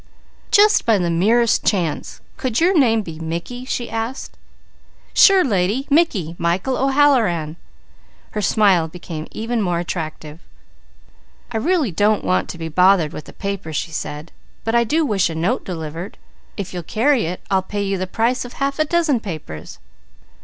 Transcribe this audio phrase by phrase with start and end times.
[0.49, 4.35] "Just by the merest chance, could your name be Mickey?" she asked.
[5.13, 5.85] "Sure, lady!
[5.91, 6.33] Mickey!
[6.39, 7.55] Michael O'Halloran!"
[8.31, 10.39] Her smile became even more attractive.
[11.51, 14.31] "I really don't want to be bothered with a paper," she said;
[14.63, 16.17] "but I do wish a note delivered.
[16.57, 19.77] If you'll carry it, I'll pay you the price of half a dozen papers."